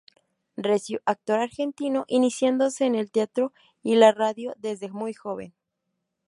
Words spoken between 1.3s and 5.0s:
argentino, iniciándose en el teatro y la radio, desde